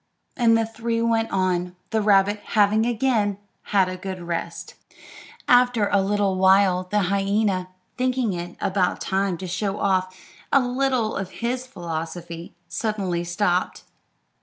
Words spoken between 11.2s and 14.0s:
his philosophy, suddenly stopped.